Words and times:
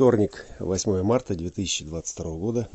Вторник, 0.00 0.46
8 0.60 1.02
марта 1.02 1.34
2022 1.34 2.24
года. 2.38 2.70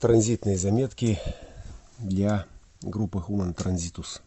Транзитные 0.00 0.58
заметки 0.58 1.20
для 2.00 2.48
группы 2.80 3.18
Human 3.18 3.54
Transitus. 3.54 4.20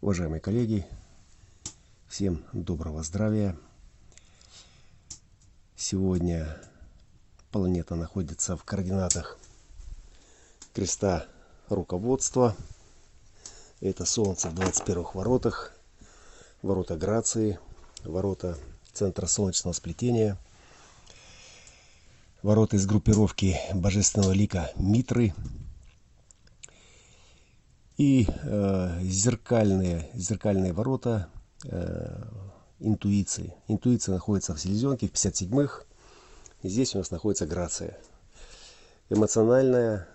Уважаемые 0.00 0.40
коллеги, 0.40 0.86
всем 2.08 2.42
доброго 2.54 3.02
здравия. 3.02 3.54
Сегодня 5.76 6.58
планета 7.52 7.96
находится 7.96 8.56
в 8.56 8.64
координатах 8.64 9.38
креста 10.72 11.26
руководства. 11.68 12.56
Это 13.82 14.06
Солнце 14.06 14.48
в 14.48 14.54
21 14.54 15.04
воротах, 15.12 15.77
ворота 16.62 16.96
Грации, 16.96 17.58
ворота 18.04 18.58
Центра 18.92 19.26
Солнечного 19.26 19.74
сплетения, 19.74 20.36
ворота 22.42 22.76
из 22.76 22.86
группировки 22.86 23.56
Божественного 23.74 24.32
лика 24.32 24.70
Митры 24.76 25.34
и 27.96 28.26
э, 28.28 29.00
зеркальные, 29.02 30.08
зеркальные 30.14 30.72
ворота 30.72 31.28
э, 31.64 32.24
интуиции. 32.78 33.54
Интуиция 33.66 34.14
находится 34.14 34.54
в 34.54 34.60
селезенке, 34.60 35.08
в 35.08 35.12
57-х. 35.12 35.84
Здесь 36.62 36.94
у 36.94 36.98
нас 36.98 37.10
находится 37.10 37.46
грация. 37.46 37.98
Эмоциональная 39.10 40.08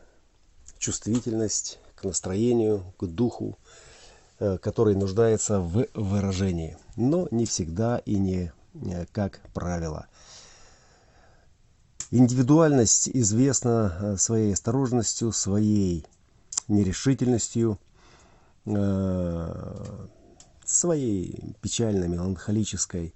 чувствительность 0.78 1.80
к 1.96 2.04
настроению, 2.04 2.94
к 2.98 3.06
духу, 3.06 3.58
который 4.40 4.96
нуждается 4.96 5.60
в 5.60 5.88
выражении. 5.94 6.78
Но 6.96 7.28
не 7.32 7.46
всегда 7.46 7.98
и 8.00 8.16
не 8.16 8.52
э, 8.74 9.06
как 9.12 9.40
правило. 9.54 10.08
Индивидуальность 12.12 13.10
известна 13.10 13.98
э, 14.00 14.18
своей 14.18 14.54
осторожностью, 14.54 15.32
своей 15.32 16.06
нерешительностью, 16.68 17.78
своей 20.64 21.54
печальной, 21.62 22.08
меланхолической 22.08 23.14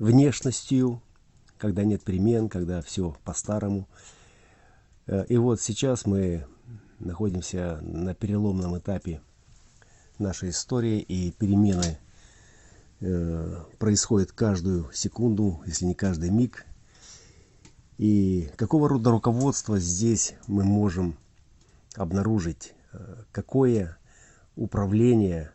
внешностью, 0.00 1.00
когда 1.58 1.84
нет 1.84 2.02
перемен, 2.02 2.48
когда 2.48 2.82
все 2.82 3.16
по-старому. 3.24 3.86
Э, 5.06 5.24
и 5.28 5.36
вот 5.36 5.60
сейчас 5.60 6.06
мы 6.06 6.44
находимся 7.04 7.78
на 7.82 8.14
переломном 8.14 8.78
этапе 8.78 9.20
нашей 10.18 10.50
истории, 10.50 11.00
и 11.00 11.32
перемены 11.32 11.98
э, 13.00 13.64
происходят 13.78 14.32
каждую 14.32 14.90
секунду, 14.92 15.60
если 15.66 15.84
не 15.84 15.94
каждый 15.94 16.30
миг. 16.30 16.64
И 17.98 18.50
какого 18.56 18.88
рода 18.88 19.10
руководство 19.10 19.78
здесь 19.78 20.34
мы 20.46 20.64
можем 20.64 21.16
обнаружить, 21.96 22.74
э, 22.92 23.24
какое 23.32 23.96
управление 24.56 25.50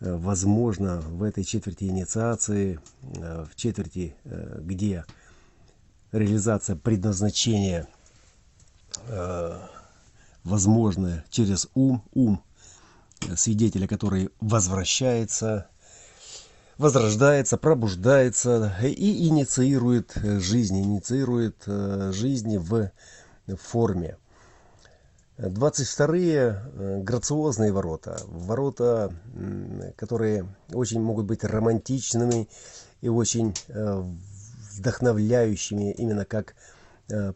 возможно 0.00 1.00
в 1.00 1.22
этой 1.22 1.44
четверти 1.44 1.84
инициации, 1.84 2.78
в 3.00 3.54
четверти, 3.54 4.14
где 4.24 5.04
реализация 6.12 6.76
предназначения– 6.76 7.88
э, 9.08 9.58
возможное 10.44 11.24
через 11.30 11.68
ум, 11.74 12.02
ум 12.12 12.42
свидетеля, 13.36 13.88
который 13.88 14.30
возвращается, 14.40 15.68
возрождается, 16.78 17.56
пробуждается 17.56 18.76
и 18.82 19.28
инициирует 19.28 20.12
жизнь, 20.14 20.80
инициирует 20.80 21.62
э, 21.66 22.12
жизни 22.12 22.58
в 22.58 22.90
форме. 23.56 24.18
22-е 25.38 26.62
э, 26.62 27.00
грациозные 27.02 27.72
ворота, 27.72 28.20
ворота, 28.26 29.12
которые 29.96 30.46
очень 30.72 31.00
могут 31.00 31.26
быть 31.26 31.42
романтичными 31.42 32.48
и 33.00 33.08
очень 33.08 33.54
э, 33.68 34.04
вдохновляющими, 34.76 35.92
именно 35.92 36.24
как 36.24 36.54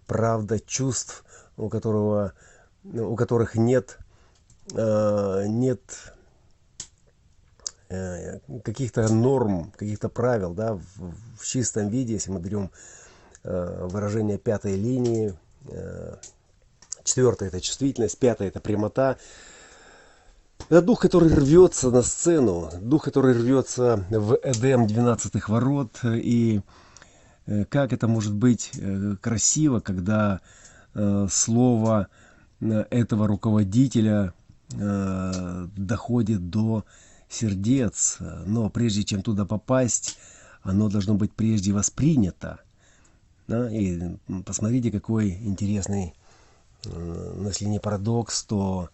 правда 0.07 0.59
чувств 0.59 1.25
у 1.59 1.69
которого 1.69 2.33
у 2.93 3.17
которых 3.17 3.55
нет 3.55 3.99
э, 4.75 5.45
нет 5.47 5.81
э, 7.89 8.39
каких-то 8.65 9.13
норм, 9.13 9.73
каких-то 9.77 10.09
правил, 10.09 10.55
да, 10.55 10.75
в, 10.75 11.15
в 11.39 11.47
чистом 11.47 11.89
виде, 11.89 12.15
если 12.15 12.31
мы 12.31 12.41
берем 12.41 12.71
э, 13.45 13.87
выражение 13.89 14.39
пятой 14.39 14.77
линии, 14.77 15.35
четвертая 17.05 17.49
это 17.49 17.61
чувствительность, 17.61 18.19
пятая 18.19 18.49
это 18.49 18.61
прямота. 18.61 19.19
Это 20.71 20.81
дух, 20.83 21.01
который 21.01 21.33
рвется 21.33 21.91
на 21.91 22.03
сцену, 22.03 22.71
дух, 22.81 23.05
который 23.05 23.35
рвется 23.35 24.05
в 24.09 24.39
Эдем 24.43 24.87
12 24.87 25.49
ворот. 25.49 26.01
И 26.05 26.63
как 27.69 27.93
это 27.93 28.09
может 28.09 28.35
быть 28.35 28.73
красиво, 29.21 29.81
когда 29.81 30.41
Э, 30.99 31.27
слово 31.31 32.09
э, 32.09 32.28
этого 32.61 33.27
руководителя 33.27 34.33
э, 34.73 35.67
доходит 35.77 36.51
до 36.51 36.85
сердец, 37.29 38.19
но 38.47 38.71
прежде 38.71 39.05
чем 39.05 39.23
туда 39.23 39.45
попасть, 39.45 40.19
оно 40.63 40.89
должно 40.89 41.15
быть 41.15 41.33
прежде 41.33 41.73
воспринято. 41.73 42.61
Да? 43.47 43.71
И 43.71 44.17
посмотрите, 44.45 44.91
какой 44.91 45.31
интересный, 45.31 46.15
если 46.85 47.67
не 47.67 47.79
парадокс, 47.81 48.45
то 48.45 48.91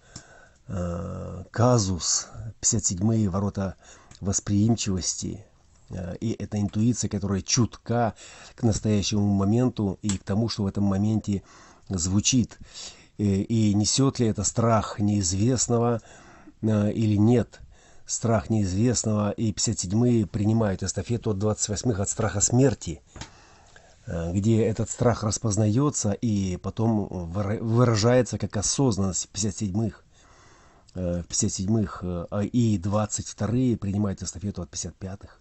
казус, 1.51 2.29
57-е 2.61 3.29
ворота 3.29 3.77
восприимчивости, 4.21 5.45
и 6.21 6.37
это 6.39 6.61
интуиция, 6.61 7.09
которая 7.09 7.43
чутка 7.43 8.15
к 8.55 8.63
настоящему 8.63 9.27
моменту 9.33 9.99
и 10.03 10.17
к 10.17 10.25
тому, 10.25 10.49
что 10.49 10.63
в 10.63 10.67
этом 10.67 10.85
моменте 10.85 11.43
звучит, 11.89 12.59
и 13.19 13.75
несет 13.75 14.19
ли 14.19 14.27
это 14.27 14.45
страх 14.45 14.99
неизвестного 14.99 16.01
э, 16.63 16.93
или 16.93 17.17
нет. 17.17 17.61
Страх 18.07 18.51
неизвестного, 18.51 19.31
и 19.31 19.53
57-е 19.53 20.27
принимают 20.27 20.83
эстафету 20.83 21.31
от 21.31 21.39
28-х 21.39 22.03
от 22.03 22.09
страха 22.09 22.41
смерти, 22.41 23.03
э, 24.07 24.33
где 24.33 24.65
этот 24.65 24.91
страх 24.91 25.23
распознается 25.23 26.13
и 26.13 26.57
потом 26.57 27.07
выражается 27.09 28.39
как 28.39 28.57
осознанность 28.57 29.29
57-х. 29.33 30.01
В 30.95 31.25
57-х 31.29 32.27
э, 32.31 32.45
и 32.47 32.79
22-е 32.79 33.77
принимают 33.77 34.23
эстафету 34.23 34.63
от 34.63 34.71
55-х. 34.71 35.39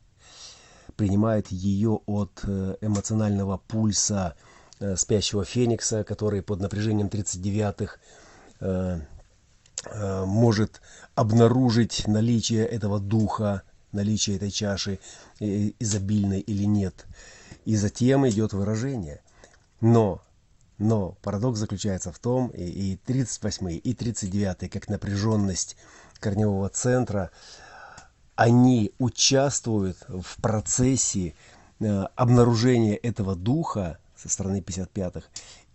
Принимают 0.96 1.48
ее 1.48 2.02
от 2.06 2.44
эмоционального 2.44 3.58
пульса 3.58 4.36
Э, 4.36 4.53
спящего 4.96 5.46
феникса, 5.46 6.04
который 6.04 6.42
под 6.42 6.60
напряжением 6.60 7.08
39-х 7.08 7.98
э, 8.60 9.00
э, 9.86 10.26
может 10.26 10.82
обнаружить 11.16 12.08
наличие 12.08 12.66
этого 12.66 13.00
духа, 13.00 13.64
наличие 13.92 14.38
этой 14.38 14.52
чаши 14.52 15.00
изобильной 15.40 16.40
или 16.40 16.64
нет. 16.64 17.06
И 17.66 17.76
затем 17.76 18.28
идет 18.28 18.54
выражение. 18.54 19.22
Но, 19.80 20.22
но 20.78 21.18
парадокс 21.22 21.60
заключается 21.60 22.12
в 22.12 22.20
том, 22.20 22.50
и, 22.50 22.64
и 22.64 22.98
38 22.98 23.80
и 23.84 23.94
39 23.94 24.72
как 24.72 24.90
напряженность 24.90 25.78
корневого 26.20 26.70
центра, 26.70 27.32
они 28.36 28.92
участвуют 28.98 29.98
в 30.08 30.42
процессе 30.42 31.36
обнаружения 31.80 32.96
этого 32.96 33.36
духа 33.36 34.00
со 34.24 34.30
стороны 34.30 34.62
55-х, 34.62 35.28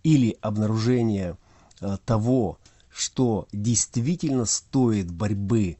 или 0.02 0.38
обнаружение 0.40 1.36
а, 1.80 1.98
того, 1.98 2.58
что 2.90 3.46
действительно 3.52 4.46
стоит 4.46 5.10
борьбы, 5.10 5.76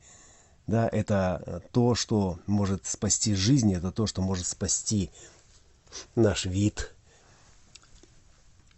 да, 0.67 0.89
это 0.89 1.37
а, 1.37 1.61
то, 1.73 1.95
что 1.95 2.39
может 2.47 2.87
спасти 2.87 3.35
жизнь, 3.35 3.73
это 3.73 3.91
то, 3.91 4.07
что 4.07 4.21
может 4.21 4.47
спасти 4.47 5.11
наш 6.15 6.45
вид. 6.45 6.95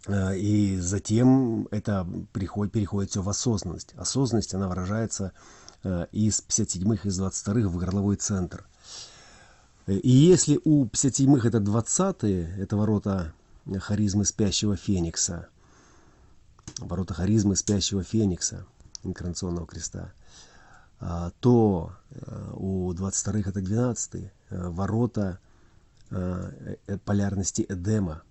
А, 0.07 0.33
и 0.33 0.77
затем 0.77 1.67
это 1.71 2.07
приходит, 2.31 2.73
переходит 2.73 3.11
все 3.11 3.21
в 3.21 3.29
осознанность. 3.29 3.93
Осознанность, 3.97 4.53
она 4.53 4.67
выражается 4.67 5.33
из 6.11 6.43
57-х, 6.47 7.09
из 7.09 7.19
22-х 7.19 7.67
в 7.67 7.75
горловой 7.77 8.15
центр. 8.15 8.67
И 9.87 10.11
если 10.11 10.59
у 10.63 10.85
57-х 10.85 11.47
это 11.47 11.57
20-е, 11.57 12.55
это 12.59 12.77
ворота 12.77 13.33
харизмы 13.79 14.25
спящего 14.25 14.75
феникса. 14.75 15.49
Ворота 16.79 17.13
харизмы 17.13 17.55
спящего 17.55 18.03
феникса 18.03 18.65
инкарнационного 19.03 19.67
креста. 19.67 20.13
то 21.39 21.93
у 22.53 22.91
22-х 22.93 23.49
это 23.49 23.61
12 23.61 24.31
ворота 24.49 25.39
полярности 27.05 27.65
Эдема. 27.67 28.23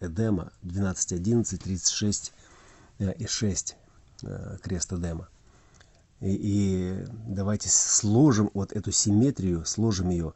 Эдема 0.00 0.52
12, 0.62 1.12
11, 1.12 1.62
36 1.62 2.32
и 2.98 3.26
6 3.26 3.76
крест 4.62 4.92
Эдема. 4.92 5.28
И, 6.20 6.34
и 6.34 7.04
давайте 7.26 7.68
сложим 7.68 8.50
вот 8.54 8.72
эту 8.72 8.92
симметрию, 8.92 9.64
сложим 9.64 10.10
ее. 10.10 10.34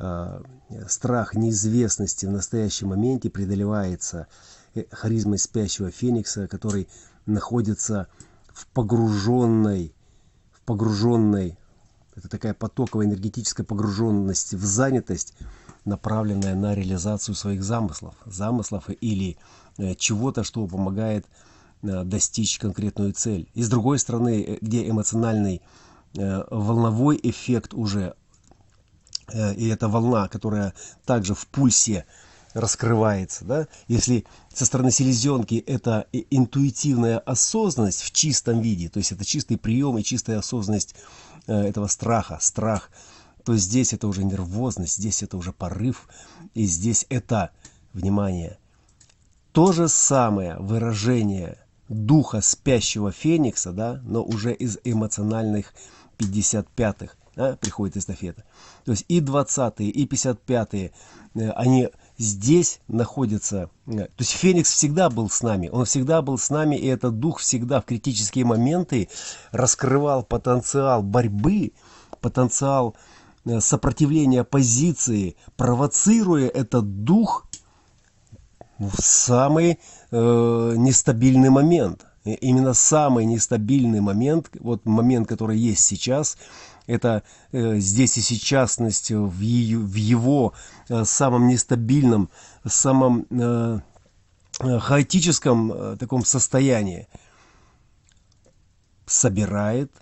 Э, 0.00 0.40
страх 0.88 1.34
неизвестности 1.34 2.24
в 2.26 2.30
настоящем 2.30 2.88
моменте 2.88 3.30
преодолевается 3.30 4.28
э, 4.74 4.84
харизмой 4.92 5.38
спящего 5.38 5.90
феникса, 5.90 6.46
который 6.46 6.88
находится 7.26 8.06
в 8.52 8.68
погруженной, 8.68 9.92
в 10.52 10.60
погруженной, 10.60 11.58
это 12.14 12.28
такая 12.28 12.54
потоковая 12.54 13.06
энергетическая 13.06 13.66
погруженность 13.66 14.54
в 14.54 14.64
занятость, 14.64 15.34
направленная 15.84 16.54
на 16.54 16.74
реализацию 16.76 17.34
своих 17.34 17.64
замыслов, 17.64 18.14
замыслов 18.24 18.84
или 19.00 19.36
э, 19.78 19.96
чего-то, 19.96 20.44
что 20.44 20.66
помогает 20.66 21.26
достичь 21.80 22.58
конкретную 22.58 23.12
цель. 23.12 23.48
И 23.54 23.62
с 23.62 23.68
другой 23.68 24.00
стороны, 24.00 24.58
где 24.60 24.88
эмоциональный 24.88 25.62
волновой 26.12 27.20
эффект 27.22 27.72
уже, 27.72 28.16
и 29.32 29.68
эта 29.68 29.88
волна, 29.88 30.28
которая 30.28 30.72
также 31.04 31.34
в 31.34 31.46
пульсе 31.46 32.06
раскрывается, 32.54 33.44
да? 33.44 33.68
если 33.88 34.24
со 34.52 34.64
стороны 34.64 34.90
селезенки 34.90 35.62
это 35.66 36.06
интуитивная 36.12 37.18
осознанность 37.18 38.02
в 38.02 38.10
чистом 38.10 38.60
виде, 38.60 38.88
то 38.88 38.98
есть 38.98 39.12
это 39.12 39.24
чистый 39.24 39.58
прием 39.58 39.98
и 39.98 40.02
чистая 40.02 40.38
осознанность 40.38 40.94
этого 41.46 41.86
страха, 41.86 42.38
страх, 42.40 42.90
то 43.44 43.56
здесь 43.56 43.92
это 43.92 44.08
уже 44.08 44.24
нервозность, 44.24 44.96
здесь 44.96 45.22
это 45.22 45.36
уже 45.36 45.52
порыв, 45.52 46.08
и 46.54 46.66
здесь 46.66 47.06
это, 47.08 47.50
внимание, 47.92 48.58
то 49.52 49.72
же 49.72 49.88
самое 49.88 50.56
выражение 50.58 51.58
духа 51.88 52.40
спящего 52.40 53.10
феникса, 53.12 53.72
да, 53.72 54.00
но 54.04 54.22
уже 54.22 54.52
из 54.52 54.78
эмоциональных 54.84 55.72
55-х 56.18 57.14
да, 57.38 57.56
приходит 57.56 57.96
эстафета. 57.96 58.42
То 58.84 58.90
есть 58.90 59.04
и 59.06 59.20
20-е, 59.20 59.88
и 59.88 60.06
55-е, 60.06 60.90
э, 61.36 61.50
они 61.52 61.88
здесь 62.18 62.80
находятся. 62.88 63.70
Э, 63.86 64.06
то 64.06 64.18
есть 64.18 64.32
Феникс 64.32 64.72
всегда 64.72 65.08
был 65.08 65.30
с 65.30 65.40
нами, 65.42 65.68
он 65.68 65.84
всегда 65.84 66.20
был 66.20 66.36
с 66.36 66.50
нами, 66.50 66.74
и 66.74 66.86
этот 66.88 67.20
дух 67.20 67.38
всегда 67.38 67.80
в 67.80 67.84
критические 67.84 68.44
моменты 68.44 69.08
раскрывал 69.52 70.24
потенциал 70.24 71.04
борьбы, 71.04 71.70
потенциал 72.20 72.96
э, 73.44 73.60
сопротивления 73.60 74.42
позиции, 74.42 75.36
провоцируя 75.56 76.48
этот 76.48 77.04
дух 77.04 77.46
в 78.80 79.00
самый 79.00 79.78
э, 80.10 80.74
нестабильный 80.76 81.50
момент. 81.50 82.04
Именно 82.24 82.74
самый 82.74 83.24
нестабильный 83.24 84.00
момент, 84.00 84.50
вот 84.58 84.84
момент, 84.84 85.28
который 85.28 85.56
есть 85.56 85.84
сейчас, 85.84 86.36
это 86.88 87.22
э, 87.52 87.78
здесь 87.78 88.18
и 88.18 88.20
сейчасность 88.20 89.12
в, 89.12 89.40
ее, 89.40 89.78
в 89.78 89.94
его 89.94 90.54
э, 90.88 91.04
самом 91.04 91.46
нестабильном, 91.46 92.30
самом 92.66 93.26
э, 93.30 93.80
э, 94.60 94.78
хаотическом 94.80 95.72
э, 95.72 95.96
таком 95.96 96.24
состоянии. 96.24 97.06
Собирает 99.06 99.92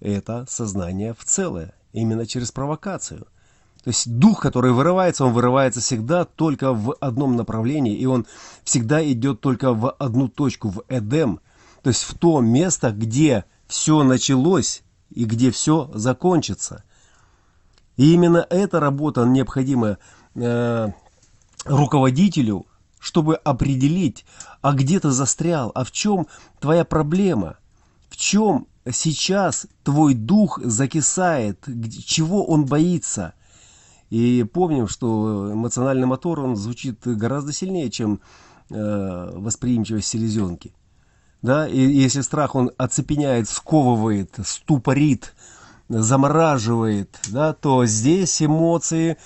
это 0.00 0.46
сознание 0.48 1.12
в 1.12 1.24
целое, 1.24 1.74
именно 1.92 2.26
через 2.26 2.50
провокацию– 2.50 3.26
то 3.82 3.88
есть 3.88 4.18
дух, 4.18 4.40
который 4.40 4.72
вырывается, 4.72 5.24
он 5.24 5.32
вырывается 5.32 5.80
всегда 5.80 6.26
только 6.26 6.74
в 6.74 6.94
одном 7.00 7.36
направлении, 7.36 7.96
и 7.96 8.04
он 8.04 8.26
всегда 8.62 9.02
идет 9.10 9.40
только 9.40 9.72
в 9.72 9.90
одну 9.92 10.28
точку, 10.28 10.68
в 10.68 10.82
Эдем, 10.88 11.40
то 11.82 11.88
есть 11.88 12.02
в 12.02 12.18
то 12.18 12.40
место, 12.40 12.90
где 12.90 13.44
все 13.66 14.02
началось 14.02 14.82
и 15.10 15.24
где 15.24 15.50
все 15.50 15.90
закончится. 15.94 16.84
И 17.96 18.12
именно 18.12 18.46
эта 18.50 18.80
работа 18.80 19.24
необходима 19.24 19.98
э, 20.34 20.88
руководителю, 21.64 22.66
чтобы 22.98 23.36
определить, 23.36 24.24
а 24.62 24.72
где 24.72 25.00
ты 25.00 25.10
застрял, 25.10 25.72
а 25.74 25.84
в 25.84 25.92
чем 25.92 26.26
твоя 26.60 26.84
проблема, 26.84 27.58
в 28.08 28.16
чем 28.16 28.66
сейчас 28.90 29.66
твой 29.82 30.14
дух 30.14 30.60
закисает, 30.62 31.66
чего 32.06 32.44
он 32.44 32.64
боится– 32.64 33.34
и 34.10 34.44
помним, 34.52 34.88
что 34.88 35.52
эмоциональный 35.52 36.06
мотор, 36.06 36.40
он 36.40 36.56
звучит 36.56 37.06
гораздо 37.06 37.52
сильнее, 37.52 37.90
чем 37.90 38.20
э, 38.68 39.30
восприимчивость 39.34 40.08
селезенки. 40.08 40.74
Да? 41.42 41.66
И 41.66 41.78
если 41.78 42.20
страх, 42.20 42.54
он 42.54 42.70
оцепеняет, 42.76 43.48
сковывает, 43.48 44.34
ступорит, 44.44 45.34
замораживает, 45.88 47.18
да, 47.28 47.52
то 47.52 47.84
здесь 47.86 48.42
эмоции, 48.42 49.16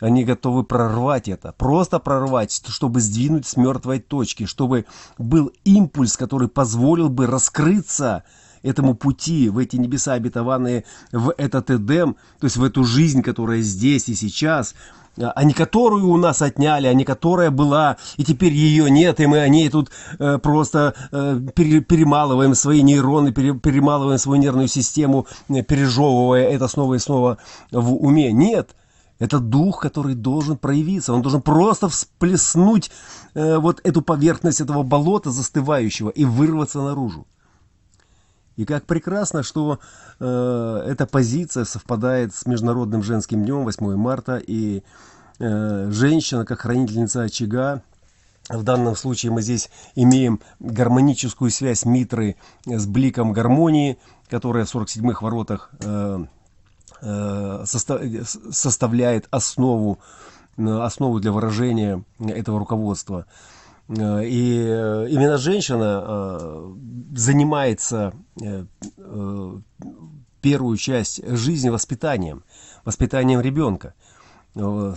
они 0.00 0.24
готовы 0.24 0.64
прорвать 0.64 1.28
это, 1.28 1.52
просто 1.52 1.98
прорвать, 1.98 2.52
чтобы 2.68 3.00
сдвинуть 3.00 3.46
с 3.46 3.56
мертвой 3.56 4.00
точки, 4.00 4.46
чтобы 4.46 4.86
был 5.18 5.52
импульс, 5.64 6.16
который 6.16 6.48
позволил 6.48 7.08
бы 7.08 7.26
раскрыться 7.26 8.24
этому 8.62 8.94
пути, 8.94 9.48
в 9.48 9.58
эти 9.58 9.76
небеса 9.76 10.12
обетованные, 10.12 10.84
в 11.10 11.34
этот 11.36 11.70
Эдем, 11.70 12.14
то 12.38 12.44
есть 12.44 12.56
в 12.56 12.64
эту 12.64 12.84
жизнь, 12.84 13.22
которая 13.22 13.60
здесь 13.60 14.08
и 14.08 14.14
сейчас, 14.14 14.74
а 15.16 15.44
не 15.44 15.52
которую 15.52 16.08
у 16.08 16.16
нас 16.16 16.42
отняли, 16.42 16.86
а 16.86 16.94
не 16.94 17.04
которая 17.04 17.50
была, 17.50 17.96
и 18.16 18.24
теперь 18.24 18.52
ее 18.52 18.90
нет, 18.90 19.20
и 19.20 19.26
мы 19.26 19.40
о 19.40 19.48
ней 19.48 19.68
тут 19.68 19.90
э, 20.18 20.38
просто 20.38 20.94
э, 21.10 21.40
перемалываем 21.54 22.54
свои 22.54 22.82
нейроны, 22.82 23.32
пере, 23.32 23.54
перемалываем 23.54 24.18
свою 24.18 24.40
нервную 24.40 24.68
систему, 24.68 25.26
э, 25.48 25.62
пережевывая 25.62 26.48
это 26.48 26.68
снова 26.68 26.94
и 26.94 26.98
снова 26.98 27.38
в 27.70 27.94
уме. 27.94 28.32
Нет, 28.32 28.74
это 29.18 29.38
дух, 29.38 29.80
который 29.80 30.14
должен 30.14 30.56
проявиться, 30.56 31.12
он 31.12 31.22
должен 31.22 31.42
просто 31.42 31.88
всплеснуть 31.88 32.90
э, 33.34 33.58
вот 33.58 33.80
эту 33.84 34.02
поверхность 34.02 34.60
этого 34.60 34.82
болота 34.82 35.30
застывающего 35.30 36.08
и 36.10 36.24
вырваться 36.24 36.80
наружу. 36.80 37.26
И 38.62 38.64
как 38.64 38.84
прекрасно, 38.84 39.42
что 39.42 39.80
э, 40.20 40.84
эта 40.86 41.04
позиция 41.04 41.64
совпадает 41.64 42.32
с 42.32 42.46
Международным 42.46 43.02
женским 43.02 43.42
днем 43.42 43.64
8 43.64 43.96
марта, 43.96 44.36
и 44.36 44.84
э, 45.40 45.88
женщина, 45.90 46.44
как 46.44 46.60
хранительница 46.60 47.22
очага, 47.22 47.82
в 48.48 48.62
данном 48.62 48.94
случае 48.94 49.32
мы 49.32 49.42
здесь 49.42 49.68
имеем 49.96 50.38
гармоническую 50.60 51.50
связь 51.50 51.84
Митры 51.84 52.36
с 52.64 52.86
бликом 52.86 53.32
гармонии, 53.32 53.98
которая 54.30 54.64
в 54.64 54.72
47-х 54.72 55.24
воротах 55.24 55.70
э, 55.80 56.24
э, 57.00 57.62
состав, 57.66 58.00
составляет 58.52 59.26
основу, 59.32 59.98
э, 60.56 60.64
основу 60.64 61.18
для 61.18 61.32
выражения 61.32 62.04
этого 62.20 62.60
руководства. 62.60 63.26
Э, 63.98 64.24
и 64.24 64.66
э, 64.66 65.06
именно 65.10 65.38
женщина 65.38 66.04
э, 66.04 66.72
занимается 67.14 68.12
первую 70.40 70.76
часть 70.76 71.24
жизни 71.28 71.68
воспитанием, 71.68 72.42
воспитанием 72.84 73.40
ребенка 73.40 73.94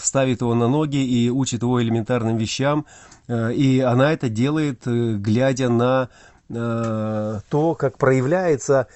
ставит 0.01 0.41
его 0.41 0.55
на 0.55 0.67
ноги 0.67 0.97
и 0.97 1.29
учит 1.29 1.61
его 1.61 1.81
элементарным 1.81 2.37
вещам. 2.37 2.85
И 3.29 3.83
она 3.85 4.11
это 4.11 4.27
делает, 4.29 4.81
глядя 4.85 5.69
на 5.69 6.09
то, 6.49 7.75
как 7.77 7.97
проявляется 7.97 8.87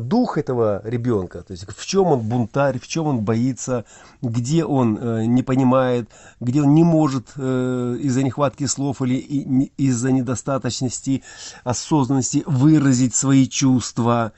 дух 0.00 0.36
этого 0.36 0.82
ребенка, 0.84 1.42
то 1.42 1.52
есть 1.52 1.66
в 1.66 1.86
чем 1.86 2.06
он 2.06 2.20
бунтарь, 2.20 2.78
в 2.78 2.86
чем 2.86 3.06
он 3.06 3.20
боится, 3.20 3.84
где 4.20 4.64
он 4.64 4.98
э, 5.00 5.24
не 5.24 5.42
понимает, 5.42 6.08
где 6.40 6.62
он 6.62 6.74
не 6.74 6.84
может 6.84 7.28
э, 7.36 7.96
из-за 8.00 8.22
нехватки 8.22 8.66
слов 8.66 9.00
или 9.02 9.16
из-за 9.78 10.12
недостаточности 10.12 11.22
осознанности 11.64 12.42
выразить 12.46 13.14
свои 13.14 13.48
чувства. 13.48 14.32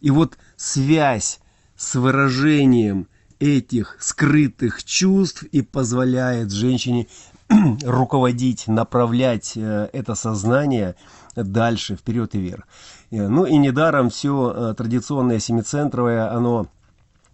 И 0.00 0.10
вот 0.10 0.36
связь 0.56 1.40
с 1.76 1.94
выражением 1.94 3.06
этих 3.38 3.96
скрытых 4.00 4.82
чувств 4.82 5.42
и 5.44 5.62
позволяет 5.62 6.50
женщине 6.50 7.06
руководить, 7.84 8.66
направлять 8.68 9.56
это 9.56 10.14
сознание 10.14 10.96
дальше, 11.34 11.96
вперед 11.96 12.34
и 12.34 12.38
вверх. 12.38 12.66
Э, 13.10 13.28
ну 13.28 13.44
и 13.44 13.56
недаром 13.56 14.10
все 14.10 14.52
э, 14.54 14.74
традиционное 14.74 15.38
семицентровое, 15.38 16.32
оно 16.32 16.66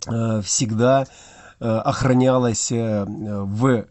э, 0.07 0.40
всегда 0.42 1.07
охранялось 1.64 2.73
в 2.73 3.87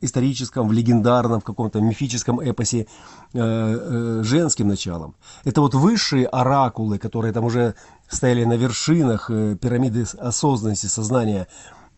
историческом, 0.00 0.68
в 0.68 0.72
легендарном, 0.72 1.40
в 1.40 1.44
каком-то 1.44 1.80
мифическом 1.80 2.38
эпосе 2.38 2.86
женским 3.32 4.68
началом. 4.68 5.16
Это 5.44 5.60
вот 5.60 5.74
высшие 5.74 6.28
оракулы, 6.28 6.98
которые 6.98 7.32
там 7.32 7.44
уже 7.44 7.74
стояли 8.08 8.44
на 8.44 8.54
вершинах 8.54 9.30
э, 9.30 9.56
пирамиды 9.56 10.04
осознанности, 10.18 10.86
сознания, 10.86 11.48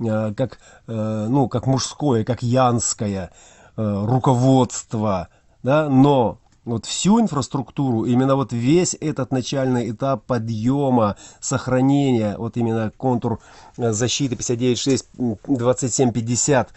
э, 0.00 0.34
как, 0.34 0.58
э, 0.86 1.26
ну, 1.28 1.48
как 1.48 1.66
мужское, 1.66 2.24
как 2.24 2.42
янское 2.42 3.30
руководство, 3.76 5.28
да, 5.62 5.88
но 5.88 6.38
вот 6.64 6.86
всю 6.86 7.20
инфраструктуру, 7.20 8.04
именно 8.04 8.36
вот 8.36 8.52
весь 8.52 8.96
этот 9.00 9.32
начальный 9.32 9.90
этап 9.90 10.24
подъема, 10.26 11.16
сохранения, 11.40 12.36
вот 12.36 12.56
именно 12.56 12.92
контур 12.96 13.40
защиты 13.76 14.34
59.6, 14.34 15.38
27.50, 15.46 16.68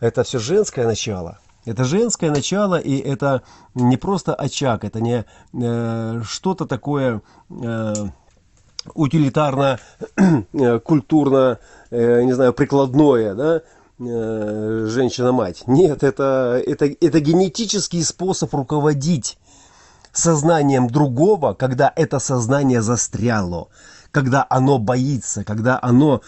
это 0.00 0.22
все 0.24 0.38
женское 0.38 0.86
начало. 0.86 1.38
Это 1.64 1.84
женское 1.84 2.30
начало, 2.30 2.74
и 2.74 2.98
это 2.98 3.42
не 3.74 3.96
просто 3.96 4.34
очаг, 4.34 4.84
это 4.84 5.00
не 5.00 5.24
э, 5.52 6.22
что-то 6.24 6.66
такое 6.66 7.22
э, 7.50 7.94
утилитарно, 8.94 9.78
э, 10.52 10.80
культурно, 10.80 11.60
э, 11.90 12.22
не 12.24 12.32
знаю, 12.32 12.52
прикладное, 12.52 13.34
да, 13.34 13.62
э, 14.08 14.86
женщина-мать. 14.88 15.64
Нет, 15.66 16.02
это, 16.02 16.62
это, 16.66 16.86
это 16.86 17.20
генетический 17.20 18.02
способ 18.02 18.52
руководить 18.54 19.38
сознанием 20.12 20.88
другого, 20.88 21.54
когда 21.54 21.92
это 21.94 22.18
сознание 22.18 22.82
застряло, 22.82 23.68
когда 24.10 24.46
оно 24.48 24.78
боится, 24.78 25.44
когда 25.44 25.78
оно 25.80 26.22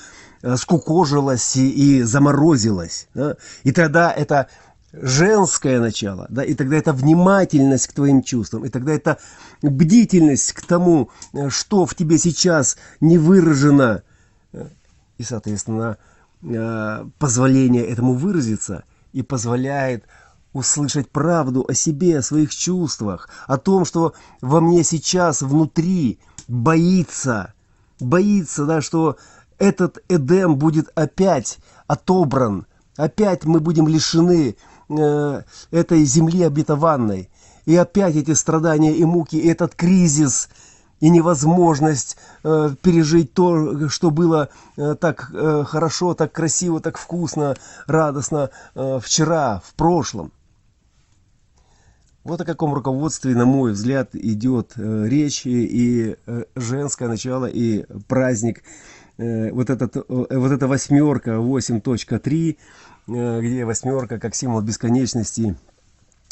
скукожилось 0.56 1.56
и, 1.56 1.70
и 1.70 2.02
заморозилось. 2.02 3.08
Да? 3.14 3.36
И 3.62 3.72
тогда 3.72 4.12
это 4.12 4.48
женское 4.92 5.80
начало, 5.80 6.26
да, 6.28 6.44
и 6.44 6.54
тогда 6.54 6.76
это 6.76 6.92
внимательность 6.92 7.88
к 7.88 7.92
твоим 7.92 8.22
чувствам, 8.22 8.64
и 8.64 8.68
тогда 8.68 8.92
это 8.92 9.18
бдительность 9.62 10.52
к 10.52 10.62
тому, 10.62 11.10
что 11.48 11.86
в 11.86 11.94
тебе 11.94 12.18
сейчас 12.18 12.76
не 13.00 13.18
выражено, 13.18 14.02
и, 15.18 15.22
соответственно, 15.22 15.98
э, 15.98 16.13
позволение 17.18 17.86
этому 17.86 18.14
выразиться 18.14 18.84
и 19.12 19.22
позволяет 19.22 20.04
услышать 20.52 21.10
правду 21.10 21.64
о 21.66 21.74
себе, 21.74 22.18
о 22.18 22.22
своих 22.22 22.54
чувствах, 22.54 23.28
о 23.46 23.56
том, 23.56 23.84
что 23.84 24.14
во 24.40 24.60
мне 24.60 24.84
сейчас 24.84 25.42
внутри 25.42 26.20
боится, 26.46 27.54
боится, 27.98 28.66
да, 28.66 28.80
что 28.80 29.16
этот 29.58 30.02
Эдем 30.08 30.56
будет 30.56 30.90
опять 30.94 31.58
отобран, 31.86 32.66
опять 32.96 33.44
мы 33.44 33.60
будем 33.60 33.88
лишены 33.88 34.56
Э, 34.88 35.42
этой 35.70 36.04
земли 36.04 36.42
обетованной. 36.42 37.30
И 37.64 37.74
опять 37.74 38.16
эти 38.16 38.32
страдания 38.32 38.94
и 38.94 39.04
муки, 39.04 39.36
и 39.36 39.48
этот 39.48 39.74
кризис, 39.74 40.50
и 41.00 41.10
невозможность 41.10 42.16
э, 42.42 42.70
пережить 42.82 43.32
то, 43.34 43.88
что 43.88 44.10
было 44.10 44.48
э, 44.76 44.94
так 44.98 45.30
э, 45.32 45.64
хорошо, 45.66 46.14
так 46.14 46.32
красиво, 46.32 46.80
так 46.80 46.98
вкусно, 46.98 47.56
радостно 47.86 48.50
э, 48.74 49.00
вчера, 49.02 49.60
в 49.64 49.74
прошлом. 49.74 50.32
Вот 52.22 52.40
о 52.40 52.44
каком 52.44 52.72
руководстве, 52.72 53.34
на 53.34 53.44
мой 53.44 53.72
взгляд, 53.72 54.10
идет 54.14 54.72
э, 54.76 55.06
речь 55.06 55.44
и, 55.46 55.64
и 55.64 56.16
э, 56.26 56.44
женское 56.56 57.08
начало, 57.08 57.46
и 57.46 57.84
праздник. 58.08 58.62
Э, 59.18 59.52
вот, 59.52 59.68
этот, 59.70 59.96
э, 59.96 60.02
вот 60.08 60.52
эта 60.52 60.66
восьмерка 60.66 61.32
8.3 61.32 62.56
Э, 63.06 63.40
где 63.40 63.64
восьмерка 63.64 64.18
как 64.18 64.34
символ 64.34 64.62
бесконечности 64.62 65.56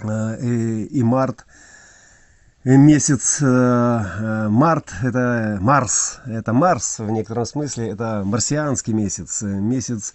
э, 0.02 0.84
и 0.90 1.02
март 1.02 1.44
месяц 2.64 3.38
э, 3.40 4.48
март 4.48 4.92
это 5.02 5.58
марс 5.60 6.20
это 6.26 6.52
марс 6.52 6.98
в 6.98 7.10
некотором 7.10 7.44
смысле 7.44 7.88
это 7.88 8.22
марсианский 8.24 8.92
месяц. 8.92 9.42
Месяц 9.42 10.14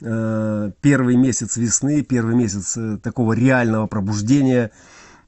первый 0.00 1.16
месяц 1.16 1.56
весны 1.56 2.02
первый 2.02 2.34
месяц 2.34 2.76
такого 3.02 3.32
реального 3.32 3.86
пробуждения 3.86 4.70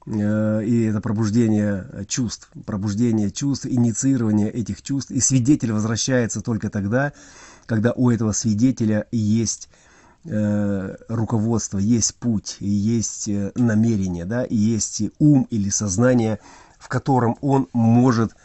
и 0.05 0.87
это 0.89 1.01
пробуждение 1.01 2.05
чувств 2.07 2.49
пробуждение 2.65 3.31
чувств 3.31 3.65
инициирование 3.65 4.51
этих 4.51 4.81
чувств. 4.81 5.11
И 5.11 5.19
свидетель 5.21 5.71
возвращается 5.71 6.41
только 6.41 6.69
тогда 6.69 7.13
когда 7.67 7.91
у 7.91 8.09
этого 8.09 8.31
свидетеля 8.31 9.07
есть 9.11 9.69
э, 9.71 9.86
руководство, 11.07 11.77
есть 11.77 12.15
путь, 12.15 12.57
есть 12.59 13.27
э, 13.27 13.51
намерение, 13.55 14.25
да, 14.25 14.43
и 14.43 14.55
есть 14.55 15.01
ум 15.19 15.47
или 15.49 15.69
сознание, 15.69 16.39
в 16.79 16.87
котором 16.89 17.37
он 17.41 17.69
может 17.73 18.35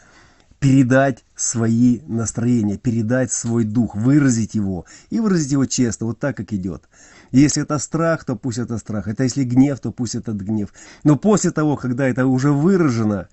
передать 0.59 1.25
свои 1.35 1.99
настроения, 2.07 2.77
передать 2.77 3.33
свой 3.33 3.65
дух, 3.65 3.95
выразить 3.95 4.55
его 4.55 4.85
и 5.09 5.19
выразить 5.19 5.51
его 5.51 5.65
честно, 5.65 6.05
вот 6.05 6.19
так, 6.19 6.37
как 6.37 6.53
идет. 6.53 6.83
Если 7.31 7.63
это 7.63 7.79
страх, 7.79 8.23
то 8.23 8.37
пусть 8.37 8.59
это 8.59 8.77
страх. 8.77 9.07
Это 9.07 9.23
если 9.23 9.43
гнев, 9.43 9.79
то 9.79 9.91
пусть 9.91 10.15
это 10.15 10.31
гнев. 10.31 10.69
Но 11.03 11.17
после 11.17 11.51
того, 11.51 11.75
когда 11.75 12.07
это 12.07 12.27
уже 12.27 12.51
выражено, 12.51 13.27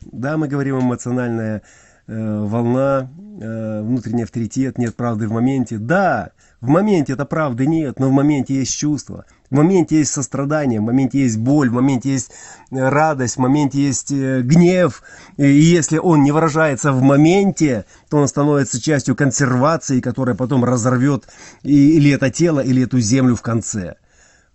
да, 0.00 0.36
мы 0.36 0.48
говорим 0.48 0.80
эмоциональная 0.80 1.58
э, 1.58 1.62
волна, 2.06 3.10
э, 3.40 3.82
внутренний 3.82 4.24
авторитет, 4.24 4.78
нет 4.78 4.94
правды 4.94 5.26
в 5.28 5.32
моменте. 5.32 5.78
Да, 5.78 6.30
в 6.60 6.68
моменте 6.68 7.14
это 7.14 7.24
правды 7.24 7.66
нет, 7.66 7.98
но 7.98 8.08
в 8.08 8.12
моменте 8.12 8.54
есть 8.54 8.76
чувство. 8.76 9.24
В 9.50 9.56
моменте 9.56 9.98
есть 9.98 10.10
сострадание, 10.10 10.80
в 10.80 10.84
моменте 10.84 11.20
есть 11.20 11.38
боль, 11.38 11.70
в 11.70 11.74
моменте 11.74 12.12
есть 12.12 12.30
э, 12.70 12.88
радость, 12.88 13.36
в 13.36 13.40
моменте 13.40 13.80
есть 13.80 14.10
э, 14.12 14.42
гнев. 14.42 15.02
И 15.36 15.46
если 15.46 15.98
он 15.98 16.22
не 16.22 16.32
выражается 16.32 16.92
в 16.92 17.02
моменте, 17.02 17.84
то 18.10 18.18
он 18.18 18.28
становится 18.28 18.80
частью 18.80 19.16
консервации, 19.16 20.00
которая 20.00 20.34
потом 20.34 20.64
разорвет 20.64 21.24
или 21.62 22.10
это 22.10 22.30
тело, 22.30 22.60
или 22.60 22.82
эту 22.82 23.00
землю 23.00 23.36
в 23.36 23.42
конце. 23.42 23.96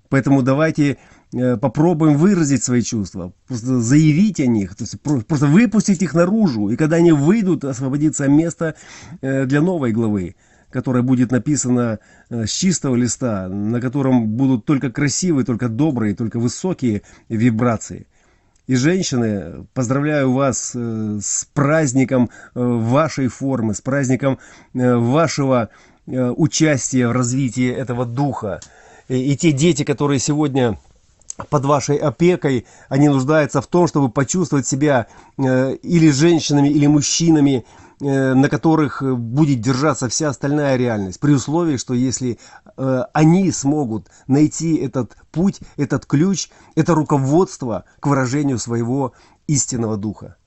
Поэтому 0.10 0.42
давайте 0.42 0.98
э, 1.34 1.58
попробуем 1.58 2.18
выразить 2.18 2.64
свои 2.64 2.82
чувства, 2.82 3.34
просто 3.48 3.80
заявить 3.80 4.40
о 4.40 4.48
них, 4.48 4.76
то 4.76 4.84
есть 4.84 5.00
просто 5.02 5.48
выпустить 5.48 6.02
их 6.02 6.14
наружу. 6.14 6.70
И 6.70 6.76
когда 6.76 6.98
они 6.98 7.12
выйдут, 7.12 7.64
освободится 7.64 8.28
место 8.28 8.76
для 9.22 9.62
новой 9.62 9.92
главы 9.92 10.36
которая 10.72 11.04
будет 11.04 11.32
написана 11.32 12.00
э, 12.30 12.46
с 12.46 12.52
чистого 12.52 12.96
листа, 12.96 13.48
на 13.48 13.82
котором 13.82 14.28
будут 14.28 14.66
только 14.66 14.92
красивые, 14.92 15.46
только 15.46 15.68
добрые, 15.68 16.16
только 16.16 16.40
высокие 16.40 17.02
вибрации. 17.28 18.08
И 18.68 18.76
женщины, 18.76 19.66
поздравляю 19.74 20.32
вас 20.32 20.74
э, 20.76 21.20
с 21.22 21.48
праздником 21.54 22.30
э, 22.54 22.60
вашей 22.62 23.28
формы, 23.28 23.74
с 23.74 23.82
праздником 23.82 24.40
вашего 24.74 25.70
участия 26.06 27.08
в 27.08 27.12
развитии 27.12 27.70
этого 27.70 28.04
духа. 28.04 28.60
И 29.10 29.36
те 29.36 29.52
дети, 29.52 29.84
которые 29.84 30.20
сегодня 30.20 30.80
под 31.50 31.66
вашей 31.66 31.98
опекой, 31.98 32.66
они 32.88 33.10
нуждаются 33.10 33.62
в 33.62 33.68
том, 33.68 33.88
чтобы 33.88 34.10
почувствовать 34.10 34.68
себя 34.68 35.08
или 35.38 36.12
женщинами, 36.12 36.70
или 36.70 36.88
мужчинами, 36.88 37.66
Э, 38.02 38.34
на 38.34 38.48
которых 38.48 39.04
э, 39.04 39.14
будет 39.14 39.60
держаться 39.60 40.08
вся 40.08 40.30
остальная 40.30 40.78
реальность, 40.78 41.20
при 41.20 41.34
условии, 41.34 41.76
что 41.76 41.94
если 41.94 42.40
э, 42.78 43.04
они 43.12 43.52
смогут 43.52 44.08
найти 44.26 44.76
этот 44.76 45.18
путь, 45.34 45.60
этот 45.76 46.06
ключ, 46.06 46.50
это 46.76 46.96
руководство 46.96 47.84
к 48.00 48.08
выражению 48.08 48.58
своего 48.58 49.12
истинного 49.48 49.98
духа. 49.98 50.38